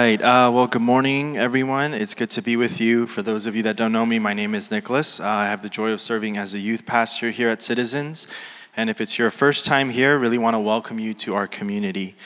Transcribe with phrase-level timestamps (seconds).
[0.00, 0.22] right.
[0.22, 1.92] Uh, well, good morning, everyone.
[1.92, 3.06] It's good to be with you.
[3.06, 5.20] For those of you that don't know me, my name is Nicholas.
[5.20, 8.26] Uh, I have the joy of serving as a youth pastor here at Citizens.
[8.74, 12.16] And if it's your first time here, really want to welcome you to our community.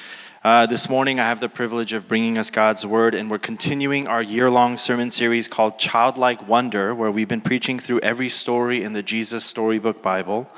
[0.44, 4.06] Uh, this morning, I have the privilege of bringing us God's Word, and we're continuing
[4.06, 8.84] our year long sermon series called Childlike Wonder, where we've been preaching through every story
[8.84, 10.48] in the Jesus Storybook Bible.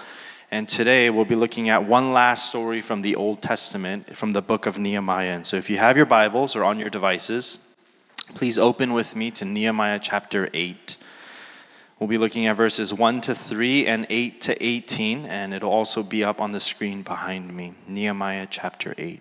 [0.51, 4.41] And today we'll be looking at one last story from the Old Testament, from the
[4.41, 5.35] book of Nehemiah.
[5.35, 7.59] And so if you have your Bibles or on your devices,
[8.35, 10.96] please open with me to Nehemiah chapter 8.
[11.99, 16.04] We'll be looking at verses 1 to 3 and 8 to 18, and it'll also
[16.04, 17.75] be up on the screen behind me.
[17.89, 19.21] Nehemiah chapter 8.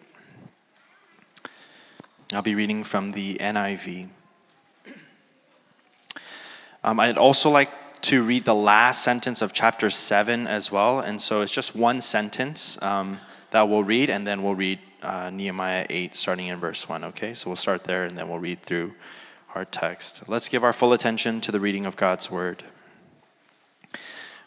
[2.33, 4.09] I'll be reading from the NIV.
[6.83, 7.71] Um, I'd also like
[8.05, 10.99] to read the last sentence of chapter 7 as well.
[10.99, 13.19] And so it's just one sentence um,
[13.49, 17.03] that we'll read, and then we'll read uh, Nehemiah 8, starting in verse 1.
[17.05, 18.93] Okay, so we'll start there, and then we'll read through
[19.55, 20.29] our text.
[20.29, 22.63] Let's give our full attention to the reading of God's word.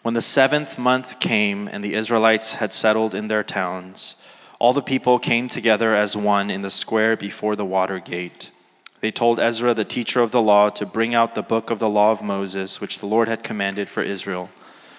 [0.02, 4.14] When the seventh month came and the Israelites had settled in their towns,
[4.60, 8.52] all the people came together as one in the square before the water gate.
[9.00, 11.88] They told Ezra, the teacher of the law, to bring out the book of the
[11.88, 14.50] law of Moses, which the Lord had commanded for Israel.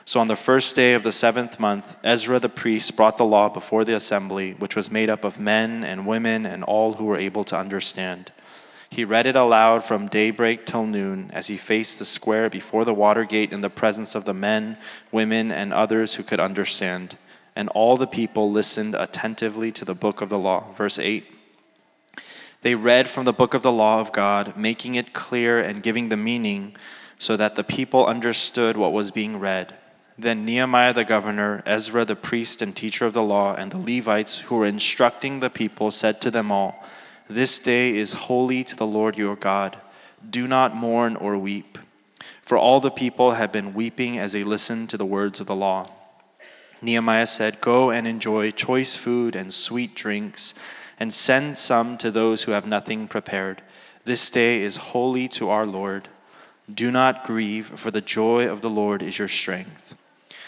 [0.06, 3.50] So on the first day of the seventh month, Ezra the priest brought the law
[3.50, 7.18] before the assembly, which was made up of men and women and all who were
[7.18, 8.32] able to understand.
[8.90, 12.94] He read it aloud from daybreak till noon as he faced the square before the
[12.94, 14.78] water gate in the presence of the men,
[15.12, 17.16] women, and others who could understand.
[17.56, 20.72] And all the people listened attentively to the book of the law.
[20.72, 21.39] Verse 8.
[22.62, 26.10] They read from the book of the law of God, making it clear and giving
[26.10, 26.76] the meaning
[27.18, 29.76] so that the people understood what was being read.
[30.18, 34.40] Then Nehemiah the governor, Ezra the priest and teacher of the law, and the Levites
[34.40, 36.84] who were instructing the people said to them all,
[37.30, 39.78] This day is holy to the Lord your God.
[40.30, 41.78] Do not mourn or weep.
[42.42, 45.56] For all the people had been weeping as they listened to the words of the
[45.56, 45.90] law.
[46.82, 50.54] Nehemiah said, Go and enjoy choice food and sweet drinks
[51.00, 53.62] and send some to those who have nothing prepared.
[54.04, 56.10] This day is holy to our Lord.
[56.72, 59.96] Do not grieve, for the joy of the Lord is your strength.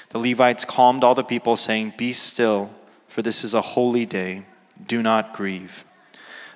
[0.10, 2.72] The Levites calmed all the people, saying, Be still,
[3.08, 4.46] for this is a holy day.
[4.86, 5.86] Do not grieve.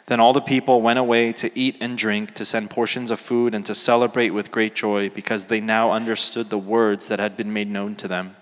[0.08, 3.56] Then all the people went away to eat and drink, to send portions of food,
[3.56, 7.54] and to celebrate with great joy, because they now understood the words that had been
[7.54, 8.36] made known to them.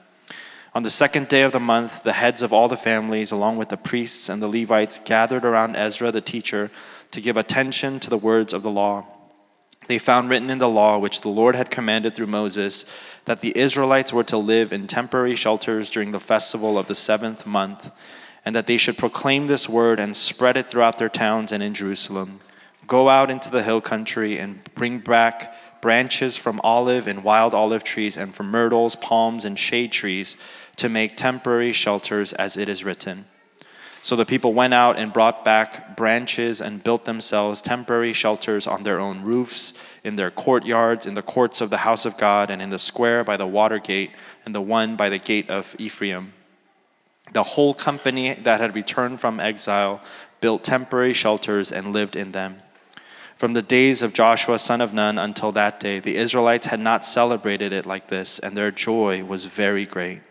[0.76, 3.70] On the second day of the month, the heads of all the families, along with
[3.70, 6.72] the priests and the Levites, gathered around Ezra the teacher
[7.12, 9.06] to give attention to the words of the law.
[9.86, 12.86] They found written in the law, which the Lord had commanded through Moses,
[13.26, 17.46] that the Israelites were to live in temporary shelters during the festival of the seventh
[17.46, 17.92] month,
[18.44, 21.76] and that they should proclaim this word and spread it throughout their towns and in
[21.76, 22.40] Jerusalem.
[22.88, 27.84] Go out into the hill country and bring back branches from olive and wild olive
[27.84, 30.36] trees, and from myrtles, palms, and shade trees
[30.78, 33.26] to make temporary shelters, as it is written.
[34.04, 38.84] So the people went out and brought back branches and built themselves temporary shelters on
[38.84, 39.74] their own roofs,
[40.04, 43.24] in their courtyards, in the courts of the house of God, and in the square
[43.24, 44.12] by the water gate,
[44.46, 46.34] and the one by the gate of Ephraim.
[47.32, 50.02] The whole company that had returned from exile
[50.42, 52.62] built temporary shelters and lived in them.
[53.38, 57.06] From the days of Joshua son of Nun until that day, the Israelites had not
[57.06, 60.22] celebrated it like this, and their joy was very great.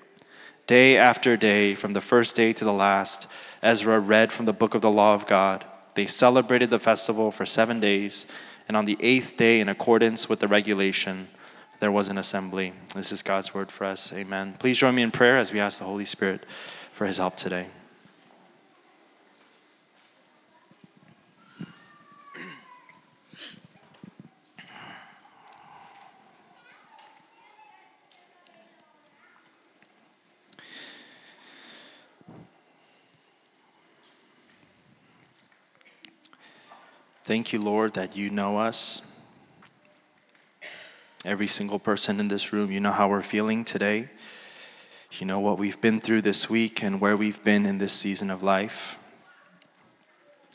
[0.67, 3.27] Day after day, from the first day to the last,
[3.63, 5.65] Ezra read from the book of the law of God.
[5.95, 8.27] They celebrated the festival for seven days,
[8.69, 11.29] and on the eighth day, in accordance with the regulation,
[11.81, 12.73] there was an assembly.
[12.95, 14.13] This is God's word for us.
[14.13, 14.55] Amen.
[14.59, 16.47] Please join me in prayer as we ask the Holy Spirit
[16.93, 17.67] for his help today.
[37.25, 39.03] Thank you, Lord, that you know us.
[41.25, 44.09] Every single person in this room, you know how we're feeling today.
[45.13, 48.29] You know what we've been through this week and where we've been in this season
[48.29, 48.99] of life.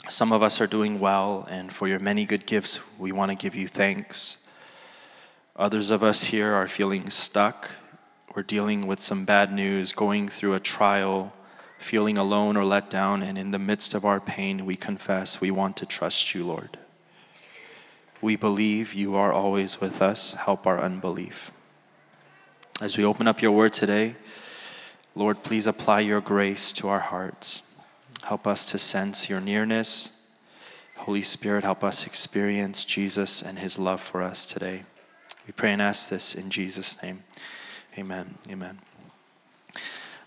[0.10, 3.36] Some of us are doing well, and for your many good gifts, we want to
[3.38, 4.46] give you thanks.
[5.56, 7.72] Others of us here are feeling stuck.
[8.36, 11.32] We're dealing with some bad news, going through a trial,
[11.78, 15.52] feeling alone or let down, and in the midst of our pain, we confess we
[15.52, 16.78] want to trust you, Lord.
[18.22, 20.34] We believe you are always with us.
[20.34, 21.52] Help our unbelief.
[22.82, 24.16] As we open up your word today,
[25.16, 27.64] Lord, please apply your grace to our hearts.
[28.24, 30.12] Help us to sense your nearness.
[30.98, 34.84] Holy Spirit, help us experience Jesus and his love for us today.
[35.46, 37.24] We pray and ask this in Jesus' name.
[37.98, 38.36] Amen.
[38.50, 38.80] Amen.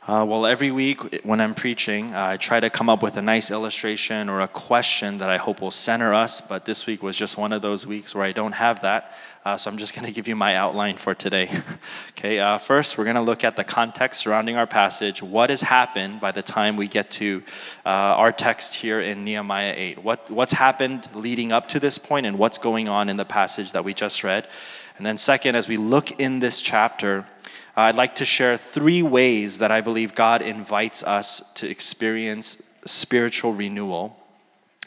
[0.08, 3.50] Uh, well, every week when I'm preaching, I try to come up with a nice
[3.50, 7.36] illustration or a question that I hope will center us, but this week was just
[7.36, 9.12] one of those weeks where I don't have that.
[9.44, 11.50] Uh, so I'm just going to give you my outline for today.
[12.10, 15.22] okay, uh, first, we're going to look at the context surrounding our passage.
[15.22, 17.42] What has happened by the time we get to
[17.84, 20.02] uh, our text here in Nehemiah 8?
[20.02, 23.72] What, what's happened leading up to this point and what's going on in the passage
[23.72, 24.48] that we just read?
[24.96, 27.26] And then, second, as we look in this chapter,
[27.80, 33.52] I'd like to share three ways that I believe God invites us to experience spiritual
[33.52, 34.16] renewal.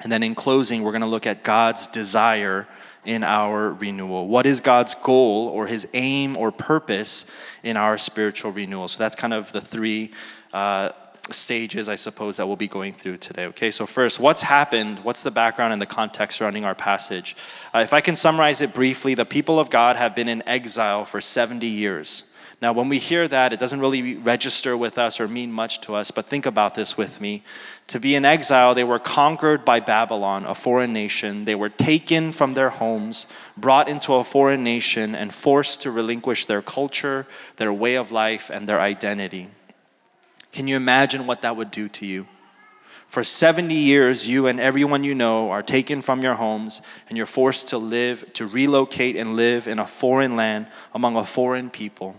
[0.02, 2.68] And then in closing, we're going to look at God's desire
[3.06, 4.28] in our renewal.
[4.28, 7.26] What is God's goal or his aim or purpose
[7.64, 8.88] in our spiritual renewal?
[8.88, 10.12] So that's kind of the three
[10.54, 10.90] uh,
[11.32, 13.46] stages, I suppose, that we'll be going through today.
[13.48, 15.00] Okay, so first, what's happened?
[15.00, 17.36] What's the background and the context surrounding our passage?
[17.74, 21.06] Uh, if I can summarize it briefly, the people of God have been in exile
[21.06, 22.24] for 70 years.
[22.64, 25.96] Now, when we hear that, it doesn't really register with us or mean much to
[25.96, 27.44] us, but think about this with me.
[27.88, 31.44] To be in exile, they were conquered by Babylon, a foreign nation.
[31.44, 33.28] They were taken from their homes,
[33.58, 37.28] brought into a foreign nation, and forced to relinquish their culture,
[37.58, 39.50] their way of life, and their identity.
[40.54, 42.28] Can you imagine what that would do to you?
[43.10, 47.26] For 70 years, you and everyone you know are taken from your homes and you're
[47.26, 52.16] forced to live, to relocate and live in a foreign land among a foreign people.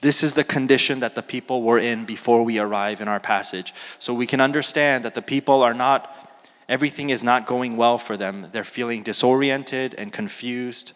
[0.00, 3.74] This is the condition that the people were in before we arrive in our passage.
[3.98, 6.16] So we can understand that the people are not,
[6.68, 8.46] everything is not going well for them.
[8.52, 10.92] They're feeling disoriented and confused,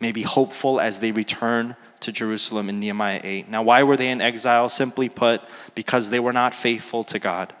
[0.00, 3.48] maybe hopeful as they return to Jerusalem in Nehemiah 8.
[3.48, 4.68] Now, why were they in exile?
[4.68, 5.40] Simply put,
[5.76, 7.54] because they were not faithful to God.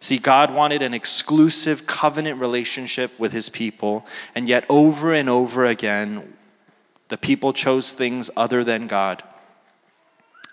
[0.00, 4.04] See, God wanted an exclusive covenant relationship with his people,
[4.34, 6.34] and yet over and over again,
[7.08, 9.22] the people chose things other than God.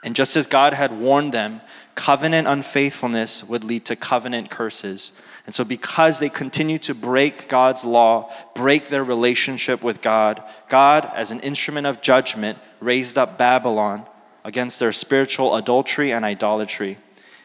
[0.04, 1.62] And just as God had warned them,
[1.96, 5.12] covenant unfaithfulness would lead to covenant curses.
[5.46, 11.10] And so, because they continue to break God's law, break their relationship with God, God,
[11.16, 14.06] as an instrument of judgment, raised up Babylon
[14.44, 16.98] against their spiritual adultery and idolatry.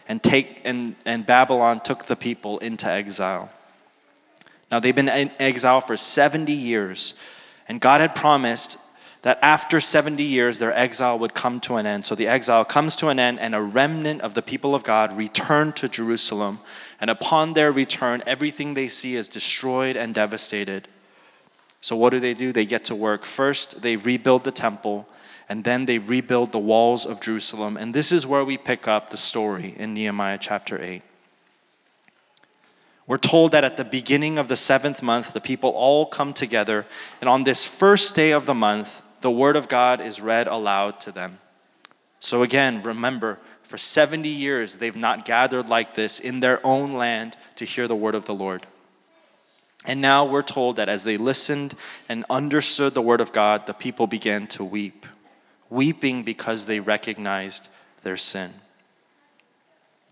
[0.09, 3.51] And, take, and, and Babylon took the people into exile.
[4.71, 7.15] Now, they've been in exile for 70 years,
[7.69, 8.79] and God had promised
[9.27, 12.07] that after 70 years, their exile would come to an end.
[12.07, 15.17] So the exile comes to an end, and a remnant of the people of God
[15.17, 16.61] return to Jerusalem.
[17.01, 20.87] And upon their return, everything they see is destroyed and devastated.
[21.81, 22.53] So, what do they do?
[22.53, 23.25] They get to work.
[23.25, 25.09] First, they rebuild the temple,
[25.49, 27.77] and then they rebuild the walls of Jerusalem.
[27.77, 31.03] And this is where we pick up the story in Nehemiah chapter 8.
[33.09, 36.87] We're told that at the beginning of the seventh month, the people all come together,
[37.21, 41.01] and on this first day of the month, the word of God is read aloud
[41.01, 41.39] to them.
[42.21, 47.37] So again, remember, for 70 years they've not gathered like this in their own land
[47.57, 48.67] to hear the word of the Lord.
[49.85, 51.75] And now we're told that as they listened
[52.09, 55.07] and understood the word of God, the people began to weep,
[55.71, 57.69] weeping because they recognized
[58.03, 58.53] their sin.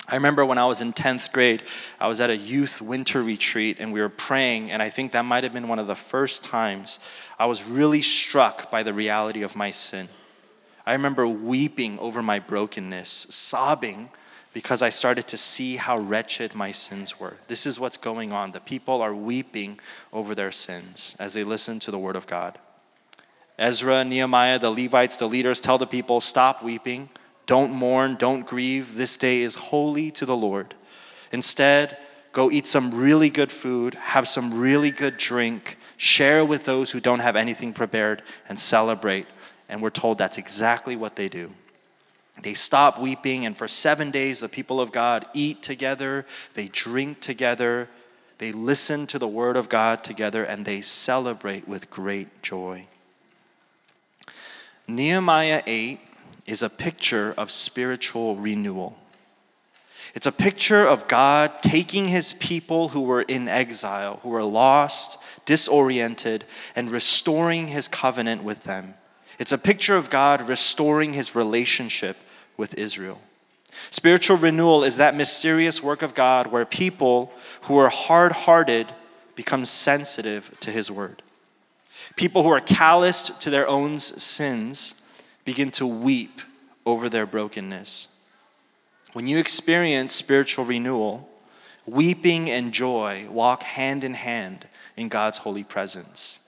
[0.06, 1.62] I remember when I was in 10th grade,
[1.98, 5.24] I was at a youth winter retreat and we were praying, and I think that
[5.24, 6.98] might have been one of the first times
[7.38, 10.08] I was really struck by the reality of my sin.
[10.84, 14.10] I remember weeping over my brokenness, sobbing
[14.52, 17.38] because I started to see how wretched my sins were.
[17.48, 18.52] This is what's going on.
[18.52, 19.80] The people are weeping
[20.12, 22.58] over their sins as they listen to the word of God.
[23.58, 27.08] Ezra, Nehemiah, the Levites, the leaders tell the people, Stop weeping
[27.46, 28.96] don't mourn, don't grieve.
[28.96, 30.74] This day is holy to the Lord.
[31.32, 31.96] Instead,
[32.32, 37.00] go eat some really good food, have some really good drink, share with those who
[37.00, 39.26] don't have anything prepared, and celebrate.
[39.68, 41.52] And we're told that's exactly what they do.
[42.42, 47.20] They stop weeping, and for seven days, the people of God eat together, they drink
[47.20, 47.88] together,
[48.38, 52.86] they listen to the word of God together, and they celebrate with great joy.
[54.88, 56.00] Nehemiah 8
[56.46, 58.98] is a picture of spiritual renewal.
[60.14, 65.18] It's a picture of God taking his people who were in exile, who were lost,
[65.44, 66.44] disoriented,
[66.76, 68.94] and restoring his covenant with them.
[69.38, 72.16] It's a picture of God restoring his relationship
[72.56, 73.20] with Israel.
[73.90, 77.32] Spiritual renewal is that mysterious work of God where people
[77.62, 78.92] who are hard hearted
[79.34, 81.22] become sensitive to his word.
[82.14, 84.94] People who are calloused to their own sins
[85.44, 86.40] begin to weep
[86.86, 88.08] over their brokenness.
[89.12, 91.28] When you experience spiritual renewal,
[91.86, 96.40] Weeping and joy walk hand in hand in God's holy presence.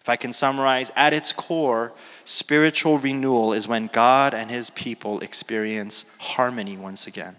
[0.00, 1.92] If I can summarize, at its core,
[2.24, 7.34] spiritual renewal is when God and his people experience harmony once again.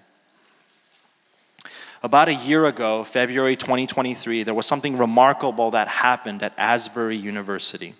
[2.03, 7.95] About a year ago, February 2023, there was something remarkable that happened at Asbury University.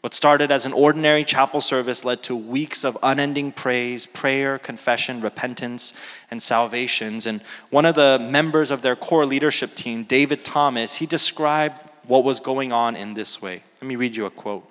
[0.00, 5.20] What started as an ordinary chapel service led to weeks of unending praise, prayer, confession,
[5.20, 5.92] repentance,
[6.30, 7.26] and salvations.
[7.26, 12.24] And one of the members of their core leadership team, David Thomas, he described what
[12.24, 13.62] was going on in this way.
[13.82, 14.66] Let me read you a quote.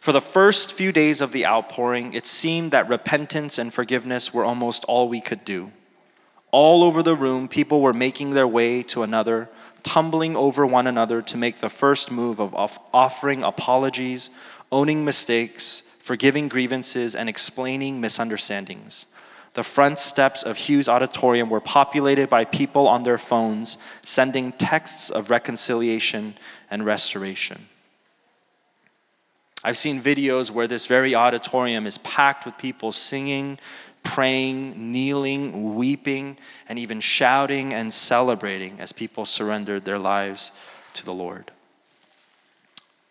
[0.00, 4.46] For the first few days of the outpouring, it seemed that repentance and forgiveness were
[4.46, 5.72] almost all we could do.
[6.52, 9.48] All over the room, people were making their way to another
[9.82, 14.30] tumbling over one another to make the first move of offering apologies,
[14.70, 19.06] owning mistakes, forgiving grievances, and explaining misunderstandings.
[19.54, 25.10] The front steps of Hughes Auditorium were populated by people on their phones sending texts
[25.10, 26.34] of reconciliation
[26.70, 27.66] and restoration.
[29.62, 33.58] I've seen videos where this very auditorium is packed with people singing,
[34.02, 36.36] praying, kneeling, weeping,
[36.68, 40.52] and even shouting and celebrating as people surrendered their lives
[40.94, 41.50] to the Lord.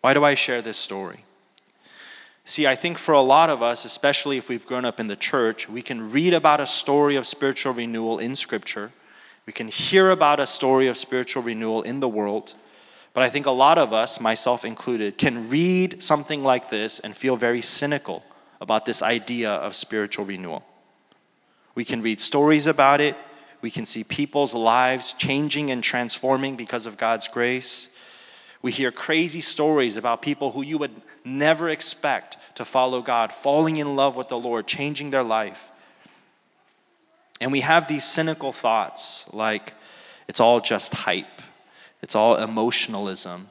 [0.00, 1.24] Why do I share this story?
[2.44, 5.16] See, I think for a lot of us, especially if we've grown up in the
[5.16, 8.90] church, we can read about a story of spiritual renewal in Scripture.
[9.46, 12.54] We can hear about a story of spiritual renewal in the world.
[13.12, 17.16] But I think a lot of us, myself included, can read something like this and
[17.16, 18.24] feel very cynical
[18.60, 20.64] about this idea of spiritual renewal.
[21.74, 23.16] We can read stories about it.
[23.62, 27.90] We can see people's lives changing and transforming because of God's grace.
[28.62, 33.76] We hear crazy stories about people who you would never expect to follow God, falling
[33.76, 35.70] in love with the Lord, changing their life.
[37.40, 39.74] And we have these cynical thoughts like
[40.28, 41.42] it's all just hype,
[42.02, 43.48] it's all emotionalism,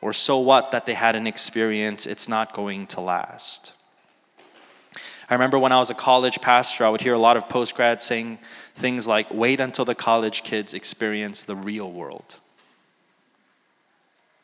[0.00, 3.72] or so what that they had an experience, it's not going to last.
[5.28, 7.74] I remember when I was a college pastor, I would hear a lot of post
[7.74, 8.38] grads saying
[8.74, 12.38] things like, wait until the college kids experience the real world.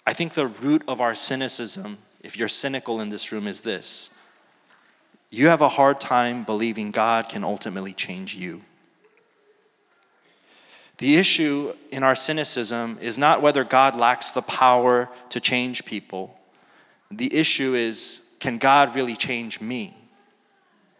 [0.06, 4.10] I think the root of our cynicism, if you're cynical in this room, is this
[5.30, 8.62] you have a hard time believing God can ultimately change you.
[10.96, 16.38] The issue in our cynicism is not whether God lacks the power to change people.
[17.10, 19.97] The issue is can God really change me?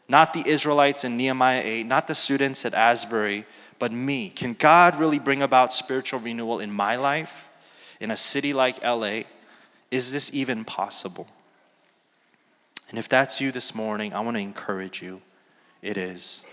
[0.09, 3.45] Not the Israelites in Nehemiah 8, not the students at Asbury,
[3.79, 4.31] but me.
[4.31, 7.50] Can God really bring about spiritual renewal in my life,
[8.00, 9.23] in a city like LA?
[9.91, 11.29] Is this even possible?
[12.88, 15.21] And if that's you this morning, I want to encourage you.
[15.83, 16.45] It is.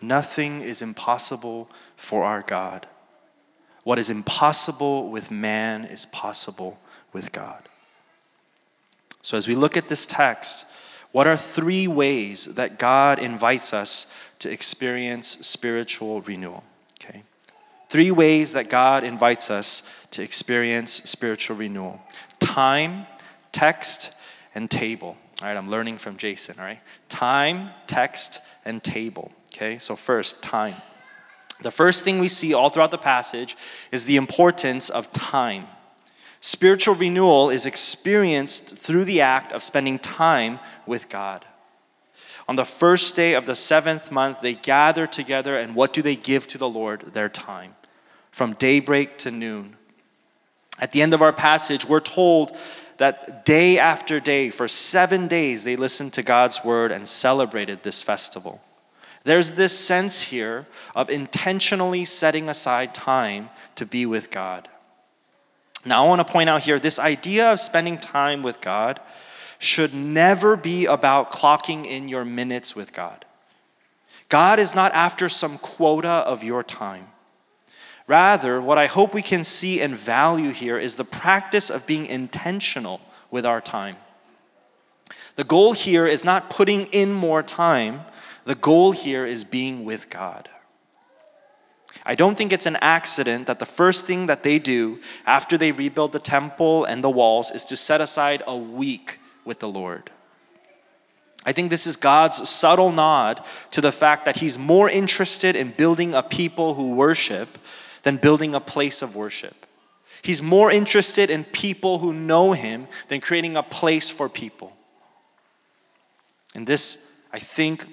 [0.00, 2.86] Nothing is impossible for our God.
[3.82, 6.78] What is impossible with man is possible
[7.12, 7.62] with God.
[9.22, 10.66] So, as we look at this text,
[11.12, 14.06] what are three ways that God invites us
[14.40, 16.64] to experience spiritual renewal?
[17.00, 17.22] Okay.
[17.88, 22.00] Three ways that God invites us to experience spiritual renewal
[22.40, 23.06] time,
[23.52, 24.14] text,
[24.54, 25.16] and table.
[25.40, 26.80] All right, I'm learning from Jason, all right?
[27.08, 29.30] Time, text, and table.
[29.54, 30.74] Okay, so first, time.
[31.60, 33.56] The first thing we see all throughout the passage
[33.92, 35.66] is the importance of time.
[36.40, 41.44] Spiritual renewal is experienced through the act of spending time with God.
[42.46, 46.16] On the first day of the seventh month, they gather together, and what do they
[46.16, 47.00] give to the Lord?
[47.12, 47.74] Their time,
[48.30, 49.76] from daybreak to noon.
[50.78, 52.56] At the end of our passage, we're told
[52.98, 58.02] that day after day, for seven days, they listened to God's word and celebrated this
[58.02, 58.60] festival.
[59.24, 64.68] There's this sense here of intentionally setting aside time to be with God.
[65.88, 69.00] Now, I want to point out here this idea of spending time with God
[69.58, 73.24] should never be about clocking in your minutes with God.
[74.28, 77.08] God is not after some quota of your time.
[78.06, 82.06] Rather, what I hope we can see and value here is the practice of being
[82.06, 83.96] intentional with our time.
[85.36, 88.02] The goal here is not putting in more time,
[88.44, 90.48] the goal here is being with God.
[92.08, 95.72] I don't think it's an accident that the first thing that they do after they
[95.72, 100.10] rebuild the temple and the walls is to set aside a week with the Lord.
[101.44, 105.72] I think this is God's subtle nod to the fact that He's more interested in
[105.72, 107.58] building a people who worship
[108.04, 109.66] than building a place of worship.
[110.22, 114.72] He's more interested in people who know Him than creating a place for people.
[116.54, 117.84] And this, I think,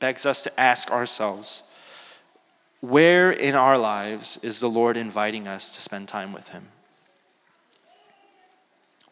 [0.00, 1.62] begs us to ask ourselves
[2.82, 6.68] where in our lives is the Lord inviting us to spend time with Him?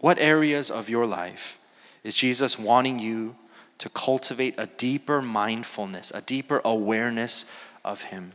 [0.00, 1.58] What areas of your life
[2.02, 3.36] is Jesus wanting you
[3.78, 7.46] to cultivate a deeper mindfulness, a deeper awareness
[7.84, 8.32] of Him?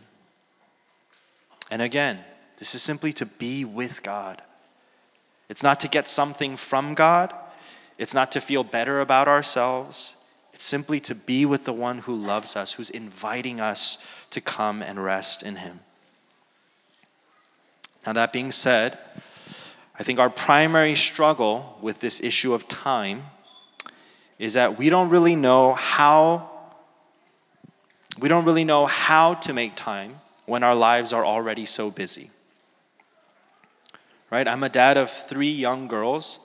[1.70, 2.20] And again,
[2.58, 4.42] this is simply to be with God.
[5.50, 7.36] It's not to get something from God,
[7.98, 10.15] it's not to feel better about ourselves.
[10.56, 13.98] It's simply to be with the one who loves us, who's inviting us
[14.30, 15.82] to come and rest in Him.
[18.08, 18.98] Now, that being said,
[20.00, 23.24] I think our primary struggle with this issue of time
[24.40, 26.50] is that we don't really know how
[28.18, 32.30] we don't really know how to make time when our lives are already so busy.
[34.32, 34.48] Right?
[34.48, 36.40] I'm a dad of 3 young girls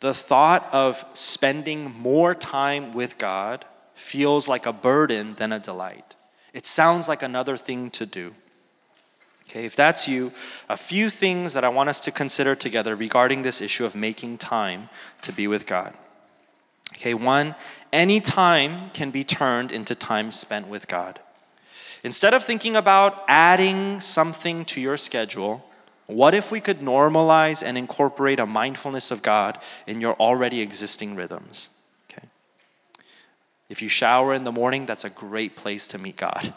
[0.00, 6.14] the thought of spending more time with God feels like a burden than a delight.
[6.52, 8.34] It sounds like another thing to do.
[9.48, 10.32] Okay, if that's you,
[10.68, 14.38] a few things that I want us to consider together regarding this issue of making
[14.38, 14.88] time
[15.22, 15.94] to be with God.
[16.94, 17.54] Okay, one,
[17.92, 21.20] any time can be turned into time spent with God.
[22.02, 25.64] Instead of thinking about adding something to your schedule,
[26.06, 31.16] what if we could normalize and incorporate a mindfulness of God in your already existing
[31.16, 31.70] rhythms?
[32.10, 32.28] Okay.
[33.68, 36.52] If you shower in the morning, that's a great place to meet God.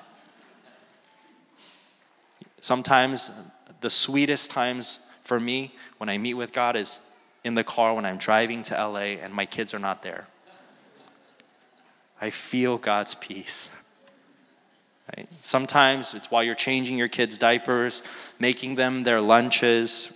[2.59, 3.31] Sometimes
[3.79, 6.99] the sweetest times for me when I meet with God is
[7.43, 10.27] in the car when I'm driving to LA and my kids are not there.
[12.19, 13.69] I feel God's peace.
[15.15, 15.29] Right?
[15.41, 18.03] Sometimes it's while you're changing your kids' diapers,
[18.39, 20.11] making them their lunches.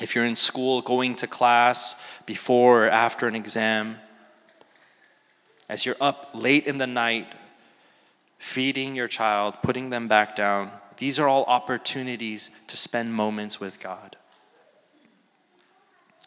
[0.00, 1.94] If you're in school, going to class
[2.26, 3.96] before or after an exam.
[5.68, 7.32] As you're up late in the night,
[8.38, 13.80] feeding your child, putting them back down, these are all opportunities to spend moments with
[13.80, 14.16] God.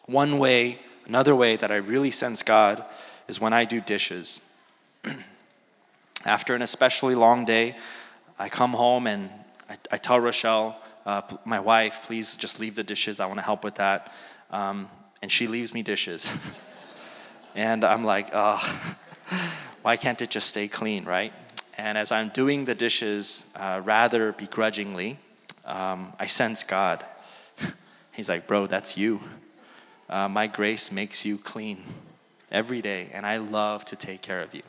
[0.06, 2.84] One way, another way that I really sense God
[3.28, 4.40] is when I do dishes.
[6.24, 7.76] After an especially long day,
[8.38, 9.30] I come home and
[9.68, 13.20] I, I tell Rochelle, uh, my wife, please just leave the dishes.
[13.20, 14.12] I want to help with that.
[14.50, 14.88] Um,
[15.22, 16.36] and she leaves me dishes.
[17.54, 18.96] and I'm like, oh,
[19.82, 21.32] why can't it just stay clean, right?
[21.78, 25.18] And as I'm doing the dishes, uh, rather begrudgingly,
[25.64, 27.04] um, I sense God.
[28.12, 29.20] He's like, bro, that's you.
[30.08, 31.82] Uh, my grace makes you clean
[32.50, 34.62] every day, and I love to take care of you.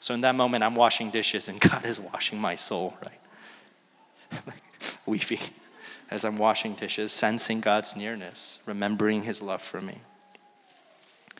[0.00, 4.54] So in that moment, I'm washing dishes and God is washing my soul, right?
[5.06, 5.38] Weeping
[6.10, 9.98] as I'm washing dishes, sensing God's nearness, remembering his love for me.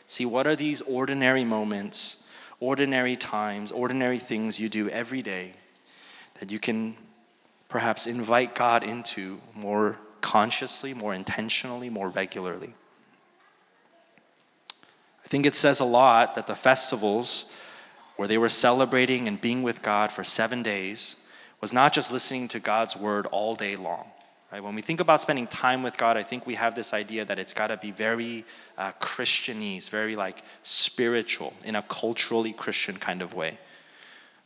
[0.07, 2.25] See, what are these ordinary moments,
[2.59, 5.55] ordinary times, ordinary things you do every day
[6.41, 6.97] that you can
[7.69, 12.75] perhaps invite God into more consciously, more intentionally, more regularly?
[15.25, 17.45] I think it says a lot that the festivals
[18.21, 21.17] where they were celebrating and being with God for seven days,
[21.63, 24.09] was not just listening to God's word all day long.
[24.53, 24.63] Right?
[24.63, 27.39] When we think about spending time with God, I think we have this idea that
[27.39, 28.45] it's got to be very
[28.77, 33.59] uh, Christianese, very like spiritual, in a culturally Christian kind of way.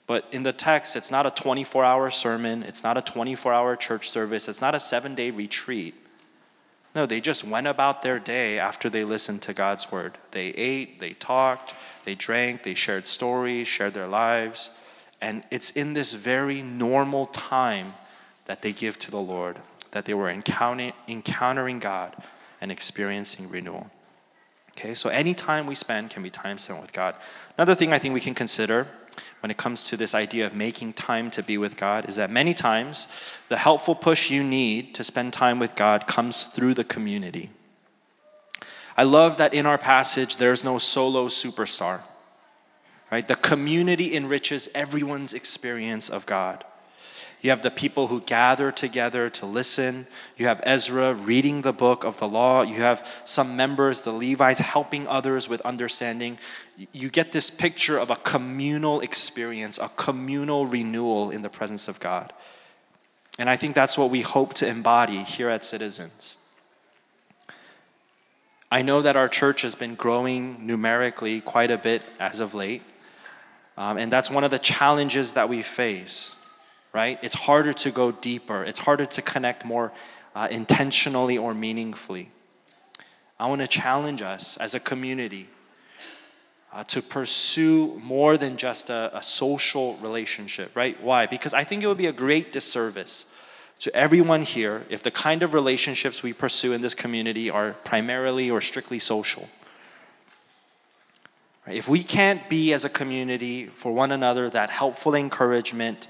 [0.06, 3.74] But in the text, it's not a 24 hour sermon, it's not a 24 hour
[3.74, 5.96] church service, it's not a seven day retreat.
[6.94, 10.16] No, they just went about their day after they listened to God's word.
[10.30, 14.70] They ate, they talked, they drank, they shared stories, shared their lives.
[15.20, 17.94] And it's in this very normal time
[18.44, 19.58] that they give to the Lord
[19.94, 22.16] that they were encountering God
[22.60, 23.90] and experiencing renewal.
[24.72, 27.14] Okay, so any time we spend can be time spent with God.
[27.56, 28.88] Another thing I think we can consider
[29.40, 32.30] when it comes to this idea of making time to be with God is that
[32.30, 33.08] many times
[33.48, 37.50] the helpful push you need to spend time with God comes through the community.
[38.96, 42.00] I love that in our passage there's no solo superstar.
[43.10, 43.26] Right?
[43.26, 46.64] The community enriches everyone's experience of God.
[47.44, 50.06] You have the people who gather together to listen.
[50.38, 52.62] You have Ezra reading the book of the law.
[52.62, 56.38] You have some members, the Levites, helping others with understanding.
[56.92, 62.00] You get this picture of a communal experience, a communal renewal in the presence of
[62.00, 62.32] God.
[63.38, 66.38] And I think that's what we hope to embody here at Citizens.
[68.72, 72.80] I know that our church has been growing numerically quite a bit as of late.
[73.76, 76.36] Um, and that's one of the challenges that we face
[76.94, 77.18] right?
[77.22, 79.92] It's harder to go deeper, it's harder to connect more
[80.34, 82.30] uh, intentionally or meaningfully.
[83.38, 85.48] I want to challenge us as a community
[86.72, 91.00] uh, to pursue more than just a, a social relationship, right?
[91.02, 91.26] Why?
[91.26, 93.26] Because I think it would be a great disservice
[93.80, 98.50] to everyone here if the kind of relationships we pursue in this community are primarily
[98.50, 99.48] or strictly social.
[101.66, 106.08] If we can't be as a community for one another that helpful encouragement,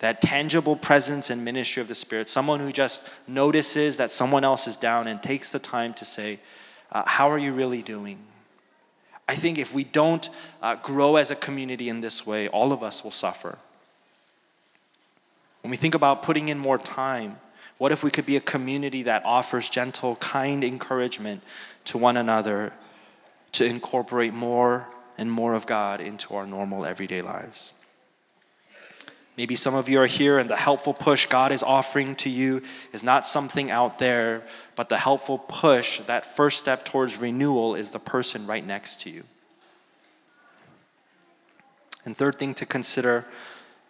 [0.00, 4.66] that tangible presence and ministry of the Spirit, someone who just notices that someone else
[4.66, 6.38] is down and takes the time to say,
[6.92, 8.18] uh, How are you really doing?
[9.28, 10.28] I think if we don't
[10.62, 13.58] uh, grow as a community in this way, all of us will suffer.
[15.62, 17.38] When we think about putting in more time,
[17.78, 21.42] what if we could be a community that offers gentle, kind encouragement
[21.86, 22.72] to one another
[23.52, 24.86] to incorporate more
[25.18, 27.72] and more of God into our normal everyday lives.
[29.36, 32.62] Maybe some of you are here and the helpful push God is offering to you
[32.92, 34.42] is not something out there,
[34.76, 39.10] but the helpful push, that first step towards renewal, is the person right next to
[39.10, 39.24] you.
[42.06, 43.26] And third thing to consider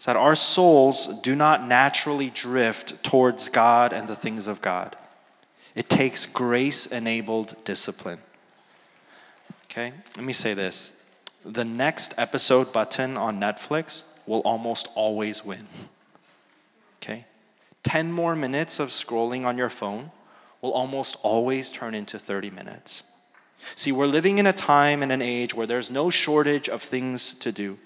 [0.00, 4.96] is that our souls do not naturally drift towards God and the things of God.
[5.76, 8.18] It takes grace enabled discipline.
[9.66, 10.92] Okay, let me say this
[11.44, 15.66] the next episode button on Netflix will almost always win.
[17.02, 17.24] Okay?
[17.82, 20.10] 10 more minutes of scrolling on your phone
[20.60, 23.04] will almost always turn into 30 minutes.
[23.74, 27.34] See, we're living in a time and an age where there's no shortage of things
[27.34, 27.78] to do.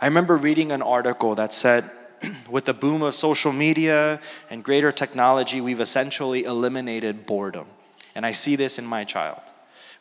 [0.00, 1.90] I remember reading an article that said,
[2.50, 7.66] with the boom of social media and greater technology, we've essentially eliminated boredom.
[8.14, 9.40] And I see this in my child.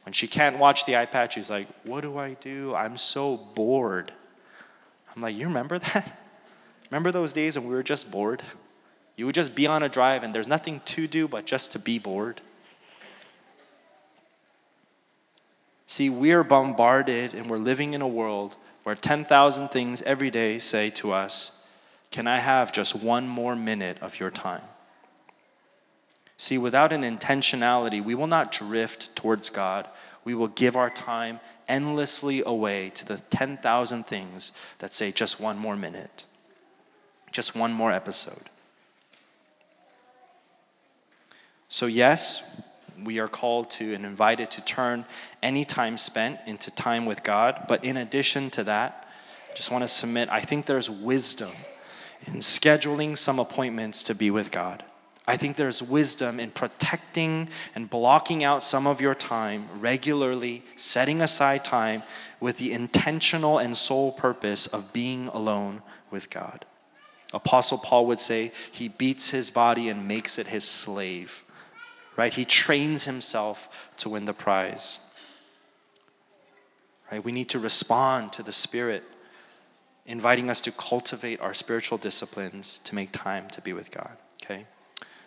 [0.04, 2.76] When she can't watch the iPad, she's like, What do I do?
[2.76, 4.12] I'm so bored.
[5.16, 6.20] I'm like, You remember that?
[6.92, 8.44] Remember those days when we were just bored?
[9.16, 11.80] You would just be on a drive and there's nothing to do but just to
[11.80, 12.42] be bored.
[15.88, 20.60] See, we are bombarded and we're living in a world where 10,000 things every day
[20.60, 21.66] say to us,
[22.12, 24.62] Can I have just one more minute of your time?
[26.38, 29.88] See, without an intentionality, we will not drift towards God.
[30.24, 35.58] We will give our time endlessly away to the 10,000 things that say just one
[35.58, 36.26] more minute,
[37.32, 38.50] just one more episode.
[41.70, 42.44] So, yes,
[43.04, 45.06] we are called to and invited to turn
[45.44, 47.66] any time spent into time with God.
[47.68, 49.08] But in addition to that,
[49.52, 51.52] I just want to submit I think there's wisdom
[52.26, 54.84] in scheduling some appointments to be with God.
[55.28, 61.22] I think there's wisdom in protecting and blocking out some of your time regularly, setting
[61.22, 62.04] aside time
[62.40, 66.66] with the intentional and sole purpose of being alone with God.
[67.34, 71.44] Apostle Paul would say he beats his body and makes it his slave,
[72.16, 72.34] right?
[72.34, 75.00] He trains himself to win the prize.
[77.12, 77.24] Right?
[77.24, 79.04] We need to respond to the Spirit,
[80.06, 84.66] inviting us to cultivate our spiritual disciplines to make time to be with God, okay?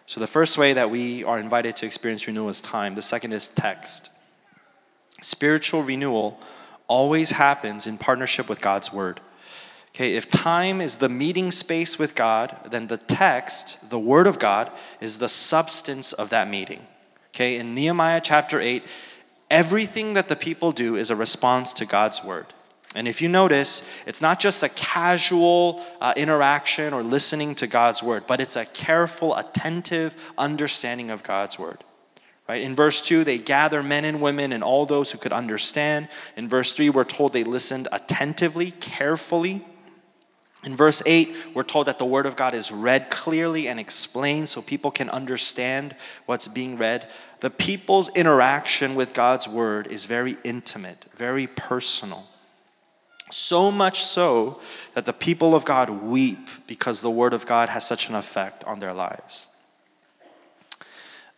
[0.09, 2.94] So, the first way that we are invited to experience renewal is time.
[2.94, 4.09] The second is text.
[5.21, 6.40] Spiritual renewal
[6.87, 9.21] always happens in partnership with God's word.
[9.90, 14.38] Okay, if time is the meeting space with God, then the text, the word of
[14.38, 16.87] God, is the substance of that meeting.
[17.35, 18.85] Okay, in Nehemiah chapter 8,
[19.51, 22.47] everything that the people do is a response to God's word.
[22.94, 28.03] And if you notice, it's not just a casual uh, interaction or listening to God's
[28.03, 31.85] word, but it's a careful, attentive understanding of God's word.
[32.48, 32.62] Right?
[32.62, 36.09] In verse 2, they gather men and women and all those who could understand.
[36.35, 39.62] In verse 3, we're told they listened attentively, carefully.
[40.64, 44.48] In verse 8, we're told that the Word of God is read clearly and explained
[44.48, 47.07] so people can understand what's being read.
[47.40, 52.27] The people's interaction with God's Word is very intimate, very personal.
[53.31, 54.61] So much so
[54.95, 58.64] that the people of God weep because the Word of God has such an effect
[58.64, 59.47] on their lives.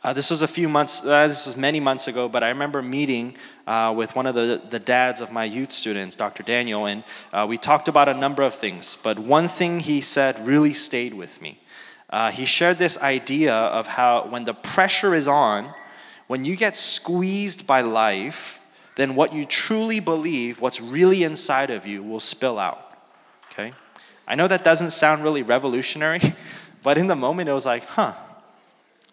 [0.03, 2.81] Uh, this was a few months, uh, this was many months ago, but I remember
[2.81, 6.42] meeting uh, with one of the, the dads of my youth students, Dr.
[6.42, 8.96] Daniel, and uh, we talked about a number of things.
[9.03, 11.61] But one thing he said really stayed with me.
[12.09, 15.74] Uh, he shared this idea of how when the pressure is on,
[16.29, 18.60] when you get squeezed by life,
[19.00, 22.98] then what you truly believe, what's really inside of you, will spill out.
[23.50, 23.72] Okay?
[24.28, 26.20] I know that doesn't sound really revolutionary,
[26.82, 28.12] but in the moment it was like, huh.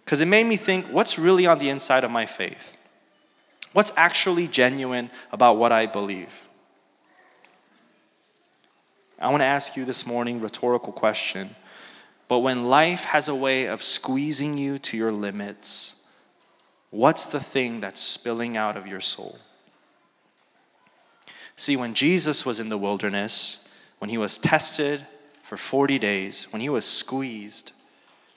[0.04, 2.76] Because it made me think, what's really on the inside of my faith?
[3.72, 6.44] What's actually genuine about what I believe?
[9.20, 11.56] I want to ask you this morning rhetorical question.
[12.28, 16.04] But when life has a way of squeezing you to your limits,
[16.90, 19.40] what's the thing that's spilling out of your soul?
[21.58, 23.68] See, when Jesus was in the wilderness,
[23.98, 25.06] when he was tested
[25.42, 27.72] for 40 days, when he was squeezed,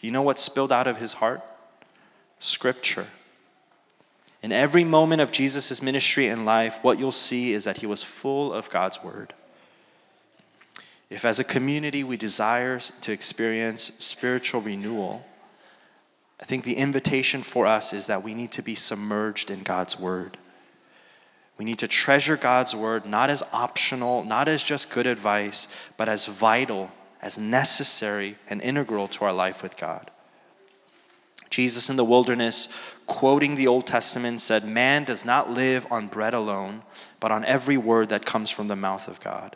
[0.01, 1.43] you know what spilled out of his heart?
[2.39, 3.07] Scripture.
[4.43, 8.03] In every moment of Jesus' ministry and life, what you'll see is that he was
[8.03, 9.35] full of God's word.
[11.11, 15.27] If, as a community, we desire to experience spiritual renewal,
[16.41, 19.99] I think the invitation for us is that we need to be submerged in God's
[19.99, 20.39] word.
[21.61, 25.69] We need to treasure God's word not as optional, not as just good advice,
[25.99, 30.11] but as vital, as necessary, and integral to our life with God.
[31.51, 32.69] Jesus in the wilderness,
[33.07, 36.81] quoting the Old Testament, said, Man does not live on bread alone,
[37.21, 39.55] but on every word that comes from the mouth of God.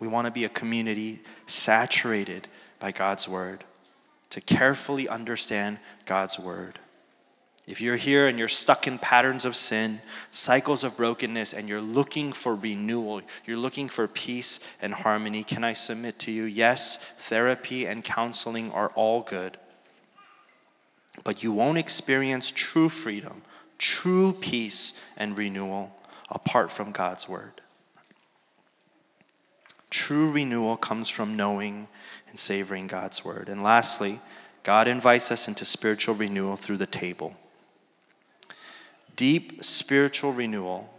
[0.00, 2.48] We want to be a community saturated
[2.80, 3.62] by God's word,
[4.30, 6.80] to carefully understand God's word.
[7.68, 10.00] If you're here and you're stuck in patterns of sin,
[10.32, 15.62] cycles of brokenness, and you're looking for renewal, you're looking for peace and harmony, can
[15.62, 16.44] I submit to you?
[16.44, 19.58] Yes, therapy and counseling are all good.
[21.22, 23.42] But you won't experience true freedom,
[23.78, 25.94] true peace, and renewal
[26.30, 27.60] apart from God's word.
[29.88, 31.86] True renewal comes from knowing
[32.28, 33.48] and savoring God's word.
[33.48, 34.18] And lastly,
[34.64, 37.36] God invites us into spiritual renewal through the table.
[39.22, 40.92] Deep spiritual renewal,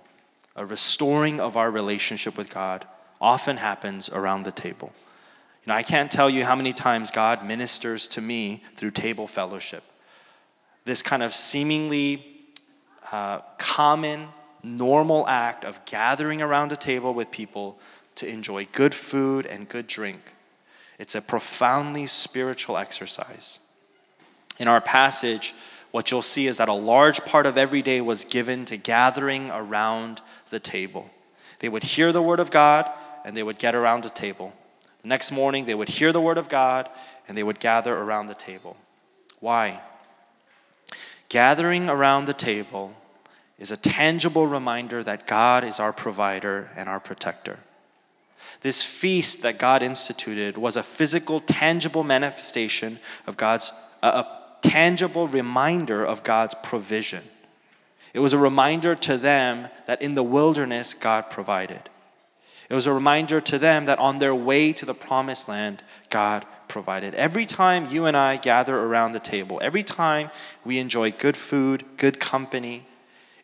[0.55, 2.87] a restoring of our relationship with God,
[3.19, 4.93] often happens around the table.
[5.65, 9.27] You know, I can't tell you how many times God ministers to me through table
[9.27, 9.83] fellowship.
[10.85, 12.25] This kind of seemingly
[13.11, 14.29] uh, common,
[14.63, 17.77] normal act of gathering around a table with people
[18.15, 20.33] to enjoy good food and good drink.
[20.97, 23.59] It's a profoundly spiritual exercise.
[24.59, 25.53] In our passage,
[25.93, 29.51] what you'll see is that a large part of every day was given to gathering
[29.51, 31.11] around the table.
[31.59, 32.89] They would hear the word of God
[33.23, 34.53] and they would get around the table.
[35.03, 36.89] The next morning, they would hear the word of God
[37.27, 38.75] and they would gather around the table.
[39.39, 39.81] Why?
[41.29, 42.95] Gathering around the table
[43.59, 47.59] is a tangible reminder that God is our provider and our protector.
[48.61, 54.25] This feast that God instituted was a physical, tangible manifestation of God's, a
[54.63, 57.23] tangible reminder of God's provision.
[58.13, 61.89] It was a reminder to them that in the wilderness, God provided.
[62.69, 66.45] It was a reminder to them that on their way to the promised land, God
[66.67, 67.13] provided.
[67.15, 70.31] Every time you and I gather around the table, every time
[70.63, 72.85] we enjoy good food, good company,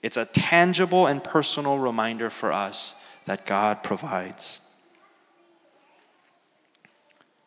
[0.01, 4.61] it's a tangible and personal reminder for us that God provides.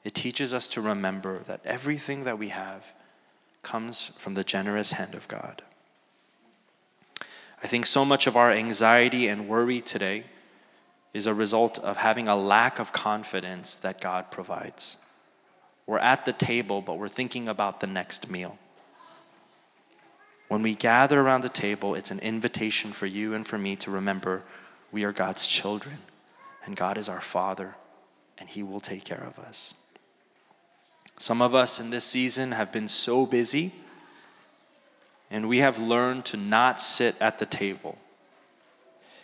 [0.04, 2.92] It teaches us to remember that everything that we have
[3.62, 5.62] comes from the generous hand of God.
[7.62, 10.24] I think so much of our anxiety and worry today
[11.14, 14.98] is a result of having a lack of confidence that God provides.
[15.86, 18.58] We're at the table, but we're thinking about the next meal.
[20.48, 23.90] When we gather around the table, it's an invitation for you and for me to
[23.90, 24.42] remember
[24.90, 25.98] we are God's children,
[26.64, 27.74] and God is our Father,
[28.36, 29.74] and He will take care of us.
[31.18, 33.72] Some of us in this season have been so busy,
[35.30, 37.98] and we have learned to not sit at the table.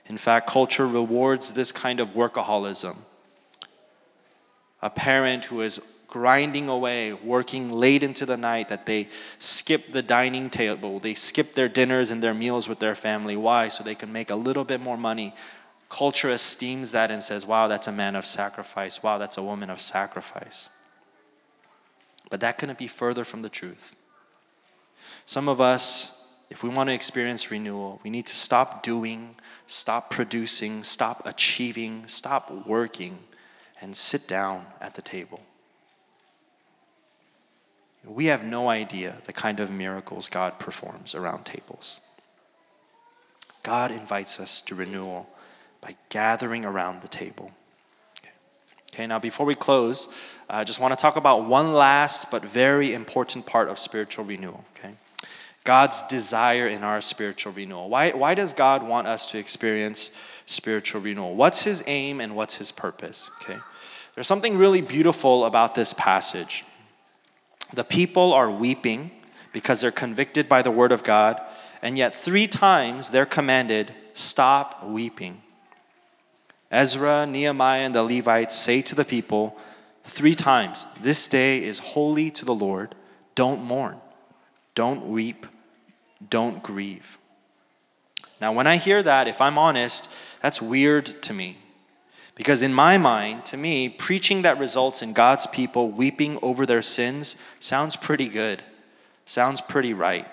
[0.06, 2.96] In fact, culture rewards this kind of workaholism.
[4.80, 10.00] A parent who is grinding away, working late into the night, that they skip the
[10.00, 13.36] dining table, they skip their dinners and their meals with their family.
[13.36, 13.68] Why?
[13.68, 15.34] So they can make a little bit more money.
[15.90, 19.02] Culture esteems that and says, wow, that's a man of sacrifice.
[19.02, 20.70] Wow, that's a woman of sacrifice.
[22.30, 23.94] But that couldn't be further from the truth.
[25.24, 29.36] Some of us, if we want to experience renewal, we need to stop doing,
[29.66, 33.18] stop producing, stop achieving, stop working,
[33.80, 35.40] and sit down at the table.
[38.04, 42.00] We have no idea the kind of miracles God performs around tables.
[43.62, 45.28] God invites us to renewal
[45.80, 47.52] by gathering around the table.
[48.92, 50.08] Okay, now before we close,
[50.48, 54.64] I just want to talk about one last but very important part of spiritual renewal.
[54.76, 54.94] Okay,
[55.64, 57.88] God's desire in our spiritual renewal.
[57.88, 60.10] Why, why does God want us to experience
[60.46, 61.34] spiritual renewal?
[61.34, 63.30] What's His aim and what's His purpose?
[63.42, 63.58] Okay,
[64.14, 66.64] there's something really beautiful about this passage.
[67.74, 69.10] The people are weeping
[69.52, 71.40] because they're convicted by the word of God,
[71.82, 75.42] and yet three times they're commanded, "Stop weeping."
[76.70, 79.56] Ezra, Nehemiah, and the Levites say to the people
[80.04, 82.94] three times, This day is holy to the Lord.
[83.34, 83.96] Don't mourn,
[84.74, 85.46] don't weep,
[86.28, 87.18] don't grieve.
[88.40, 91.58] Now, when I hear that, if I'm honest, that's weird to me.
[92.34, 96.82] Because in my mind, to me, preaching that results in God's people weeping over their
[96.82, 98.62] sins sounds pretty good.
[99.26, 100.26] Sounds pretty right.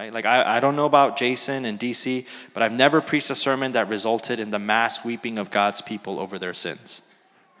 [0.00, 0.14] Right?
[0.14, 3.72] Like I, I don't know about Jason and DC, but I've never preached a sermon
[3.72, 7.02] that resulted in the mass weeping of God's people over their sins.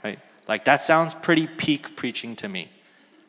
[0.02, 0.18] Right?
[0.48, 2.70] Like that sounds pretty peak preaching to me.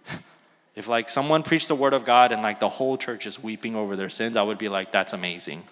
[0.77, 3.75] if like someone preached the word of God and like the whole church is weeping
[3.75, 5.63] over their sins, I would be like, that's amazing.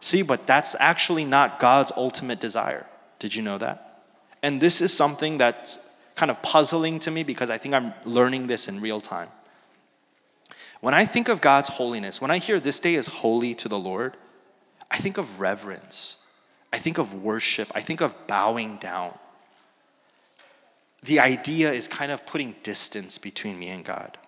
[0.00, 2.86] See, but that's actually not God's ultimate desire.
[3.20, 4.02] Did you know that?
[4.42, 5.78] And this is something that's
[6.16, 9.28] kind of puzzling to me because I think I'm learning this in real time.
[10.80, 13.78] When I think of God's holiness, when I hear this day is holy to the
[13.78, 14.16] Lord,
[14.90, 16.18] I think of reverence.
[16.72, 17.70] I think of worship.
[17.74, 19.14] I think of bowing down.
[21.02, 24.18] The idea is kind of putting distance between me and God.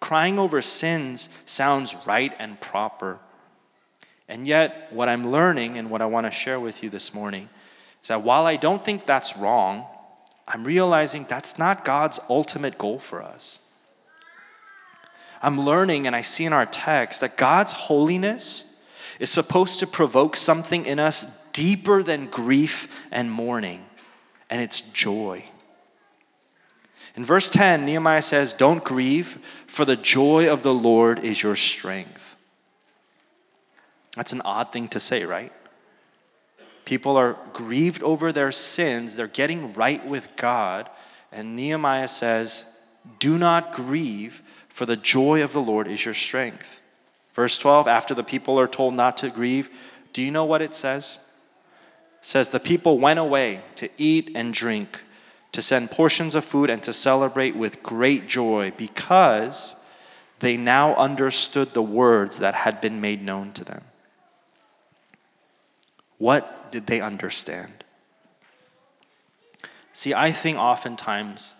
[0.00, 3.18] Crying over sins sounds right and proper.
[4.28, 7.48] And yet, what I'm learning and what I want to share with you this morning
[8.02, 9.86] is that while I don't think that's wrong,
[10.46, 13.60] I'm realizing that's not God's ultimate goal for us.
[15.42, 18.82] I'm learning and I see in our text that God's holiness
[19.18, 23.84] is supposed to provoke something in us deeper than grief and mourning,
[24.48, 25.44] and it's joy.
[27.16, 31.56] In verse 10, Nehemiah says, Don't grieve, for the joy of the Lord is your
[31.56, 32.36] strength.
[34.14, 35.52] That's an odd thing to say, right?
[36.84, 40.88] People are grieved over their sins, they're getting right with God,
[41.32, 42.64] and Nehemiah says,
[43.18, 44.42] Do not grieve,
[44.78, 46.80] for the joy of the Lord is your strength.
[47.32, 49.70] Verse 12, after the people are told not to grieve,
[50.12, 51.18] do you know what it says?
[52.20, 55.02] It says, The people went away to eat and drink,
[55.50, 59.74] to send portions of food, and to celebrate with great joy because
[60.38, 63.82] they now understood the words that had been made known to them.
[66.18, 67.82] What did they understand?
[69.92, 71.54] See, I think oftentimes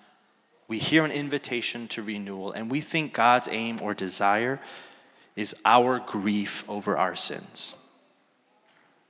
[0.69, 4.61] we hear an invitation to renewal, and we think God's aim or desire
[5.35, 7.75] is our grief over our sins.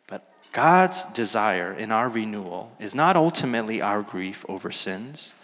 [0.07, 5.35] But God's desire in our renewal is not ultimately our grief over sins.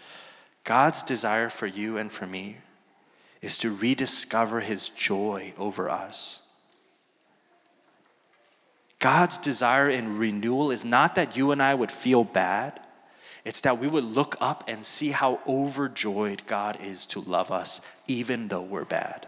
[0.63, 2.57] God's desire for you and for me
[3.41, 6.43] is to rediscover his joy over us.
[8.99, 12.79] God's desire in renewal is not that you and I would feel bad
[13.45, 17.79] it's that we would look up and see how overjoyed God is to love us,
[18.07, 19.27] even though we're bad.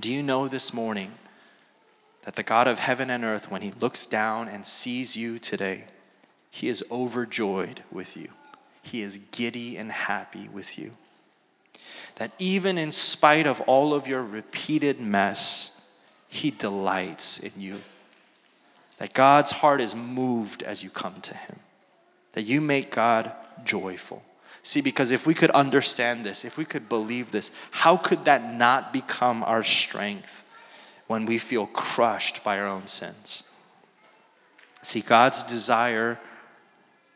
[0.00, 1.12] Do you know this morning
[2.22, 5.84] that the God of heaven and earth, when he looks down and sees you today,
[6.50, 8.28] he is overjoyed with you?
[8.82, 10.92] He is giddy and happy with you.
[12.16, 15.88] That even in spite of all of your repeated mess,
[16.28, 17.82] he delights in you
[19.00, 21.58] that God's heart is moved as you come to Him,
[22.32, 23.32] that you make God
[23.64, 24.22] joyful.
[24.62, 28.54] See, because if we could understand this, if we could believe this, how could that
[28.54, 30.44] not become our strength
[31.06, 33.44] when we feel crushed by our own sins?
[34.82, 36.20] See, God's desire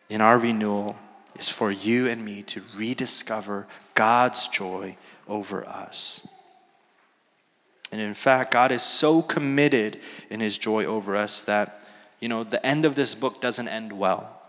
[0.08, 0.96] in our renewal
[1.38, 4.96] is for you and me to rediscover God's joy
[5.28, 6.26] over us.
[7.92, 11.82] And in fact, God is so committed in his joy over us that,
[12.20, 14.40] you know, the end of this book doesn't end well.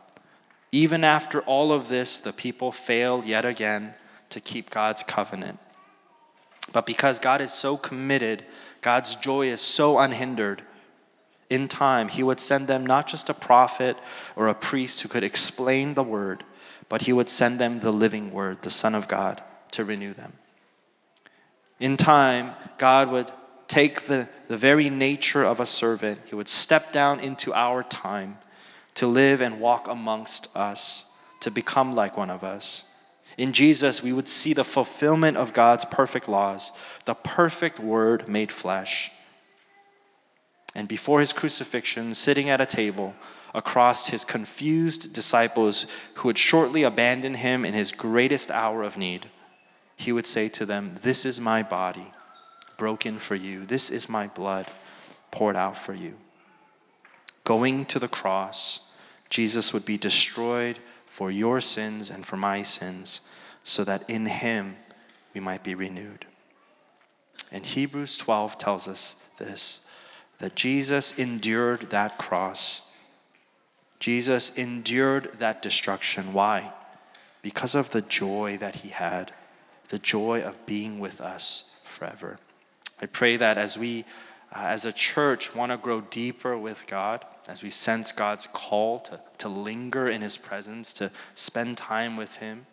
[0.72, 3.94] Even after all of this, the people fail yet again
[4.30, 5.60] to keep God's covenant.
[6.74, 8.44] But because God is so committed,
[8.82, 10.64] God's joy is so unhindered,
[11.50, 13.98] in time, He would send them not just a prophet
[14.36, 16.44] or a priest who could explain the word,
[16.90, 20.34] but He would send them the living word, the Son of God, to renew them.
[21.80, 23.32] In time, God would
[23.68, 28.38] take the, the very nature of a servant, He would step down into our time
[28.96, 32.86] to live and walk amongst us, to become like one of us.
[33.38, 36.72] In Jesus, we would see the fulfillment of God's perfect laws,
[37.04, 39.12] the perfect word made flesh.
[40.74, 43.14] And before his crucifixion, sitting at a table
[43.54, 45.86] across his confused disciples
[46.16, 49.30] who would shortly abandon him in his greatest hour of need,
[49.96, 52.12] he would say to them, This is my body
[52.78, 54.68] broken for you, this is my blood
[55.32, 56.16] poured out for you.
[57.44, 58.92] Going to the cross,
[59.30, 63.22] Jesus would be destroyed for your sins and for my sins,
[63.64, 64.76] so that in him
[65.34, 66.26] we might be renewed.
[67.52, 69.82] And Hebrews 12 tells us this
[70.40, 72.92] that Jesus endured that cross.
[74.00, 76.34] Jesus endured that destruction.
[76.34, 76.74] Why?
[77.42, 79.32] Because of the joy that he had
[79.90, 82.40] the joy of being with us forever.
[83.02, 84.06] I pray that as we
[84.56, 89.00] uh, as a church, want to grow deeper with God, as we sense God's call
[89.02, 92.66] to, to linger in His presence, to spend time with Him,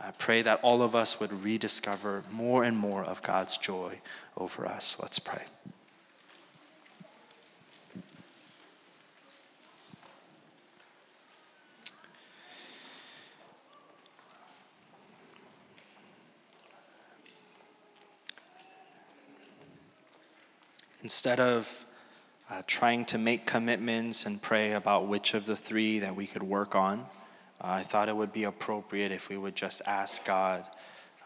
[0.00, 4.00] I pray that all of us would rediscover more and more of God's joy
[4.36, 4.96] over us.
[5.00, 5.42] Let's pray.
[21.08, 21.86] Instead of
[22.50, 26.42] uh, trying to make commitments and pray about which of the three that we could
[26.42, 30.68] work on, uh, I thought it would be appropriate if we would just ask God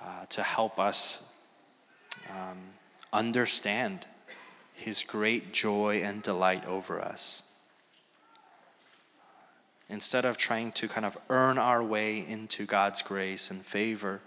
[0.01, 1.29] uh, to help us
[2.31, 2.59] um,
[3.13, 4.07] understand
[4.73, 7.43] His great joy and delight over us.
[9.89, 14.21] Instead of trying to kind of earn our way into God's grace and favor,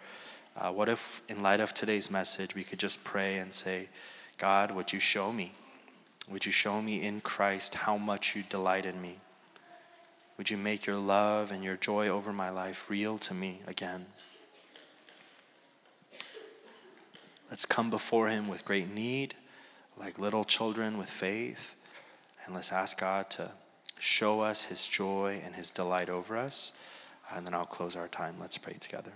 [0.58, 3.88] uh, what if, in light of today's message, we could just pray and say,
[4.38, 5.54] God, would you show me?
[6.30, 9.20] Would you show me in Christ how much you delight in me?
[10.38, 14.08] Would you make your love and your joy over my life real to me again?
[17.50, 19.36] Let's come before Him with great need,
[19.98, 21.76] like little children with faith,
[22.46, 23.52] and let's ask God to
[24.00, 26.74] show us His joy and His delight over us.
[27.34, 28.36] And then I'll close our time.
[28.40, 29.14] Let's pray together.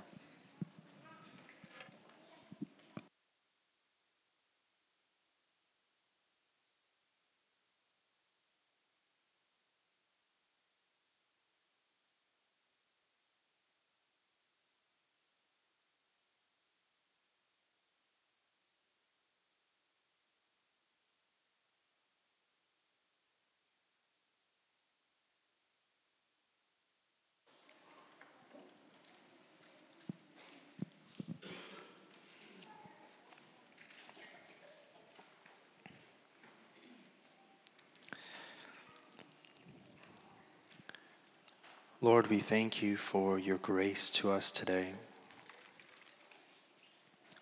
[42.01, 44.93] Lord, we thank you for your grace to us today.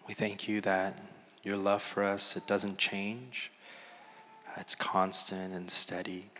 [0.07, 0.97] We thank you that
[1.43, 3.51] your love for us it doesn't change.
[4.55, 6.31] It's constant and steady.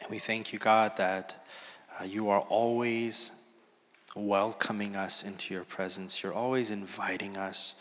[0.00, 1.44] And we thank you, God, that
[2.00, 3.32] uh, you are always
[4.16, 6.22] welcoming us into your presence.
[6.22, 7.74] You're always inviting us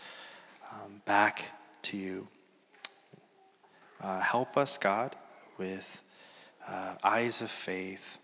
[0.73, 1.45] um, back
[1.83, 2.27] to you.
[4.01, 5.15] Uh, help us, God,
[5.57, 6.01] with
[6.67, 8.17] uh, eyes of faith,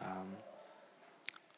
[0.00, 0.36] um,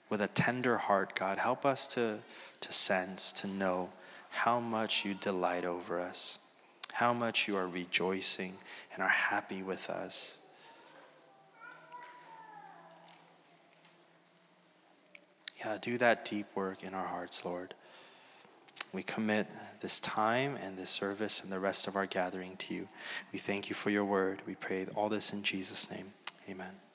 [0.08, 1.38] with a tender heart, God.
[1.38, 2.18] Help us to,
[2.60, 3.90] to sense, to know
[4.30, 6.38] how much you delight over us,
[6.92, 8.54] how much you are rejoicing
[8.92, 10.40] and are happy with us.
[15.58, 17.74] Yeah, do that deep work in our hearts, Lord.
[18.92, 19.46] We commit
[19.80, 22.88] this time and this service and the rest of our gathering to you.
[23.32, 24.42] We thank you for your word.
[24.46, 26.12] We pray all this in Jesus' name.
[26.48, 26.89] Amen.